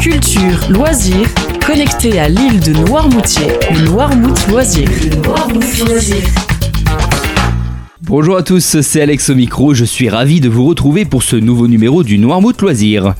Culture, 0.00 0.70
loisirs, 0.70 1.28
connecté 1.66 2.20
à 2.20 2.28
l'île 2.28 2.60
de 2.60 2.72
Noirmoutier, 2.86 3.48
le 3.72 3.86
Noirmout 3.86 4.46
Loisirs. 4.48 4.88
Bonjour 8.02 8.36
à 8.36 8.42
tous, 8.42 8.80
c'est 8.80 9.02
Alex 9.02 9.30
au 9.30 9.34
micro, 9.34 9.74
je 9.74 9.84
suis 9.84 10.08
ravi 10.08 10.40
de 10.40 10.48
vous 10.48 10.66
retrouver 10.66 11.04
pour 11.04 11.24
ce 11.24 11.34
nouveau 11.34 11.66
numéro 11.66 12.04
du 12.04 12.18
Noirmout 12.18 12.60
Loisirs. 12.62 13.14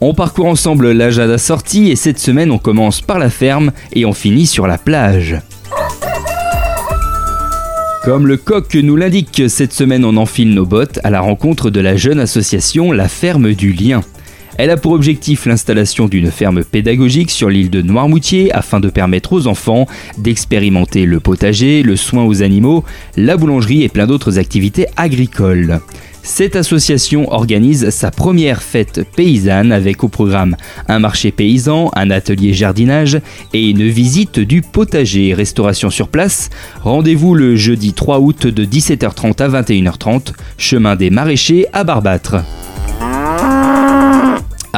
On 0.00 0.14
parcourt 0.14 0.46
ensemble 0.46 0.90
l'agenda 0.90 1.38
sortie 1.38 1.90
et 1.90 1.96
cette 1.96 2.18
semaine 2.18 2.50
on 2.50 2.58
commence 2.58 3.00
par 3.00 3.20
la 3.20 3.30
ferme 3.30 3.70
et 3.92 4.04
on 4.04 4.12
finit 4.12 4.46
sur 4.46 4.66
la 4.66 4.78
plage. 4.78 5.40
Comme 8.02 8.26
le 8.26 8.36
coq 8.36 8.74
nous 8.74 8.96
l'indique, 8.96 9.44
cette 9.48 9.72
semaine 9.72 10.04
on 10.04 10.16
enfile 10.16 10.54
nos 10.54 10.66
bottes 10.66 10.98
à 11.04 11.10
la 11.10 11.20
rencontre 11.20 11.70
de 11.70 11.80
la 11.80 11.96
jeune 11.96 12.18
association 12.20 12.90
La 12.90 13.08
Ferme 13.08 13.52
du 13.52 13.72
Lien. 13.72 14.02
Elle 14.58 14.70
a 14.70 14.76
pour 14.76 14.92
objectif 14.92 15.46
l'installation 15.46 16.08
d'une 16.08 16.30
ferme 16.30 16.64
pédagogique 16.64 17.30
sur 17.30 17.50
l'île 17.50 17.70
de 17.70 17.82
Noirmoutier 17.82 18.52
afin 18.52 18.80
de 18.80 18.88
permettre 18.88 19.32
aux 19.32 19.46
enfants 19.46 19.86
d'expérimenter 20.18 21.04
le 21.04 21.20
potager, 21.20 21.82
le 21.82 21.96
soin 21.96 22.24
aux 22.24 22.42
animaux, 22.42 22.84
la 23.16 23.36
boulangerie 23.36 23.82
et 23.82 23.88
plein 23.88 24.06
d'autres 24.06 24.38
activités 24.38 24.86
agricoles. 24.96 25.80
Cette 26.22 26.56
association 26.56 27.32
organise 27.32 27.90
sa 27.90 28.10
première 28.10 28.60
fête 28.60 29.06
paysanne 29.14 29.70
avec 29.70 30.02
au 30.02 30.08
programme 30.08 30.56
un 30.88 30.98
marché 30.98 31.30
paysan, 31.30 31.90
un 31.94 32.10
atelier 32.10 32.52
jardinage 32.52 33.20
et 33.52 33.70
une 33.70 33.86
visite 33.86 34.40
du 34.40 34.60
potager. 34.60 35.34
Restauration 35.34 35.88
sur 35.88 36.08
place. 36.08 36.50
Rendez-vous 36.82 37.34
le 37.34 37.54
jeudi 37.54 37.92
3 37.92 38.18
août 38.18 38.48
de 38.48 38.64
17h30 38.64 39.40
à 39.40 39.62
21h30, 39.62 40.32
chemin 40.58 40.96
des 40.96 41.10
maraîchers 41.10 41.66
à 41.72 41.84
Barbâtre. 41.84 42.42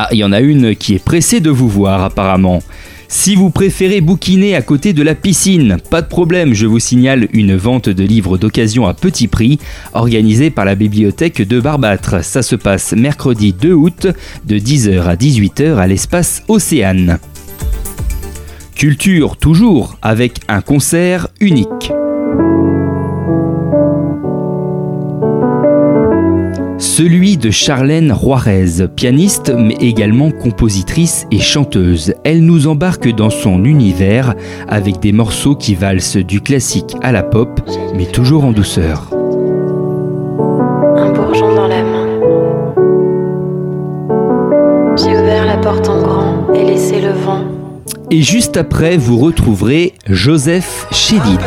Ah, 0.00 0.06
il 0.12 0.18
y 0.18 0.22
en 0.22 0.30
a 0.30 0.38
une 0.38 0.76
qui 0.76 0.94
est 0.94 1.04
pressée 1.04 1.40
de 1.40 1.50
vous 1.50 1.68
voir 1.68 2.04
apparemment. 2.04 2.62
Si 3.08 3.34
vous 3.34 3.50
préférez 3.50 4.00
bouquiner 4.00 4.54
à 4.54 4.62
côté 4.62 4.92
de 4.92 5.02
la 5.02 5.16
piscine, 5.16 5.78
pas 5.90 6.02
de 6.02 6.06
problème, 6.06 6.54
je 6.54 6.66
vous 6.66 6.78
signale 6.78 7.26
une 7.32 7.56
vente 7.56 7.88
de 7.88 8.04
livres 8.04 8.38
d'occasion 8.38 8.86
à 8.86 8.94
petit 8.94 9.26
prix 9.26 9.58
organisée 9.94 10.50
par 10.50 10.64
la 10.64 10.76
bibliothèque 10.76 11.42
de 11.42 11.58
Barbâtre. 11.58 12.22
Ça 12.22 12.42
se 12.42 12.54
passe 12.54 12.92
mercredi 12.92 13.52
2 13.52 13.72
août 13.72 14.06
de 14.46 14.56
10h 14.56 15.02
à 15.02 15.16
18h 15.16 15.78
à 15.78 15.88
l'espace 15.88 16.44
Océane. 16.46 17.18
Culture 18.76 19.36
toujours 19.36 19.98
avec 20.00 20.38
un 20.46 20.60
concert 20.60 21.26
unique. 21.40 21.90
Celui 26.98 27.36
de 27.36 27.52
Charlène 27.52 28.12
Juarez, 28.12 28.88
pianiste 28.96 29.52
mais 29.56 29.74
également 29.74 30.32
compositrice 30.32 31.28
et 31.30 31.38
chanteuse. 31.38 32.12
Elle 32.24 32.44
nous 32.44 32.66
embarque 32.66 33.14
dans 33.14 33.30
son 33.30 33.64
univers 33.64 34.34
avec 34.66 34.98
des 34.98 35.12
morceaux 35.12 35.54
qui 35.54 35.76
valsent 35.76 36.16
du 36.16 36.40
classique 36.40 36.96
à 37.00 37.12
la 37.12 37.22
pop, 37.22 37.60
mais 37.94 38.06
toujours 38.06 38.44
en 38.44 38.50
douceur. 38.50 39.10
Un 40.96 41.12
bourgeon 41.12 41.54
dans 41.54 41.68
la 41.68 41.84
main. 41.84 42.08
J'ai 44.96 45.16
ouvert 45.16 45.46
la 45.46 45.58
porte 45.58 45.88
en 45.88 46.02
grand 46.02 46.52
et 46.52 46.64
laissé 46.64 47.00
le 47.00 47.12
vent. 47.12 47.44
Et 48.10 48.22
juste 48.22 48.56
après, 48.56 48.96
vous 48.96 49.18
retrouverez 49.18 49.94
Joseph 50.08 50.88
Chédid. 50.90 51.38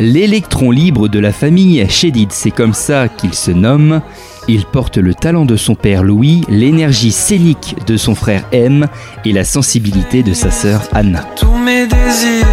L'électron 0.00 0.70
libre 0.70 1.08
de 1.08 1.18
la 1.18 1.32
famille 1.32 1.84
Chédid, 1.88 2.30
c'est 2.30 2.52
comme 2.52 2.72
ça 2.72 3.08
qu'il 3.08 3.34
se 3.34 3.50
nomme. 3.50 4.00
Il 4.46 4.64
porte 4.64 4.96
le 4.96 5.12
talent 5.12 5.44
de 5.44 5.56
son 5.56 5.74
père 5.74 6.04
Louis, 6.04 6.42
l'énergie 6.48 7.10
scénique 7.10 7.74
de 7.84 7.96
son 7.96 8.14
frère 8.14 8.44
M 8.52 8.86
et 9.24 9.32
la 9.32 9.42
sensibilité 9.42 10.22
de 10.22 10.34
sa 10.34 10.52
sœur 10.52 10.82
Anna. 10.92 11.24
Tous 11.34 11.56
mes 11.56 11.88
désirs, 11.88 12.46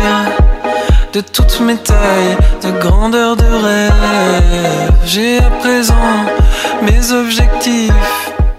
de 1.13 1.21
toutes 1.21 1.61
mes 1.61 1.77
tailles, 1.77 2.35
de 2.63 2.79
grandeur 2.79 3.35
de 3.35 3.43
rêve, 3.43 4.93
j'ai 5.05 5.37
à 5.37 5.51
présent 5.51 5.93
mes 6.81 7.11
objectifs. 7.11 7.93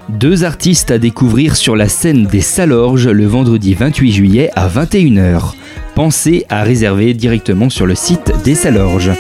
Deux 0.08 0.44
artistes 0.44 0.92
à 0.92 0.98
découvrir 0.98 1.56
sur 1.56 1.74
la 1.74 1.88
scène 1.88 2.26
des 2.26 2.40
Salorges 2.40 3.08
le 3.08 3.26
vendredi 3.26 3.74
28 3.74 4.12
juillet 4.12 4.50
à 4.54 4.68
21h 4.68 5.54
pensez 5.96 6.44
à 6.50 6.62
réserver 6.62 7.14
directement 7.14 7.70
sur 7.70 7.86
le 7.86 7.94
site 7.94 8.30
des 8.44 8.54
Salorges. 8.54 9.12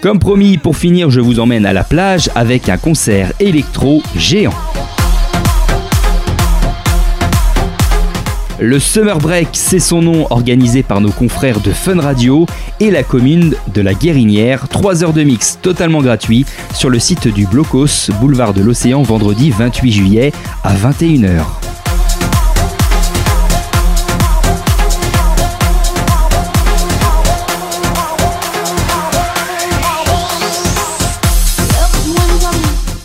Comme 0.00 0.20
promis, 0.20 0.56
pour 0.56 0.76
finir, 0.76 1.10
je 1.10 1.20
vous 1.20 1.40
emmène 1.40 1.66
à 1.66 1.72
la 1.72 1.82
plage 1.82 2.30
avec 2.36 2.68
un 2.68 2.76
concert 2.76 3.32
électro 3.40 4.00
géant. 4.16 4.54
Le 8.60 8.78
Summer 8.78 9.18
Break, 9.18 9.48
c'est 9.50 9.80
son 9.80 10.00
nom, 10.00 10.28
organisé 10.30 10.84
par 10.84 11.00
nos 11.00 11.10
confrères 11.10 11.58
de 11.58 11.72
Fun 11.72 12.00
Radio 12.00 12.46
et 12.78 12.92
la 12.92 13.02
commune 13.02 13.56
de 13.74 13.80
la 13.80 13.94
Guérinière. 13.94 14.68
3 14.68 15.02
heures 15.02 15.12
de 15.12 15.24
mix 15.24 15.58
totalement 15.60 16.02
gratuit 16.02 16.46
sur 16.72 16.88
le 16.88 17.00
site 17.00 17.26
du 17.26 17.48
Blocos, 17.48 18.12
boulevard 18.20 18.54
de 18.54 18.62
l'Océan, 18.62 19.02
vendredi 19.02 19.50
28 19.50 19.90
juillet 19.90 20.32
à 20.62 20.72
21h. 20.72 21.73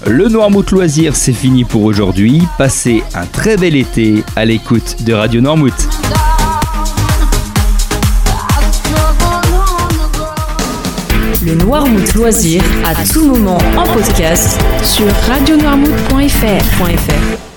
Le 0.10 0.28
Noirmouth 0.28 0.72
Loisir, 0.72 1.16
c'est 1.16 1.34
fini 1.34 1.64
pour 1.64 1.84
aujourd'hui. 1.84 2.42
Passez 2.58 3.04
un 3.14 3.28
très 3.28 3.58
bel 3.58 3.76
été 3.76 4.24
à 4.36 4.44
l'écoute 4.44 5.04
de 5.04 5.14
Radio 5.14 5.40
Noirmouth. 5.40 5.88
Le 11.46 11.54
Noirmouth 11.54 12.16
Loisir 12.16 12.64
à 12.84 12.96
tout 13.06 13.28
moment 13.28 13.60
en 13.78 13.84
podcast 13.84 14.60
sur 14.82 15.06
radionoirmouth.fr. 15.28 17.49